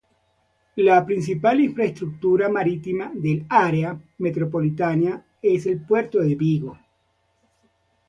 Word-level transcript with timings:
La 0.87 1.05
principal 1.05 1.59
infraestructura 1.61 2.49
marítima 2.49 3.11
del 3.13 3.45
área 3.47 3.95
metropolitana 4.17 5.23
es 5.43 5.67
el 5.67 5.85
Puerto 5.85 6.21
de 6.21 6.33
Vigo. 6.33 6.79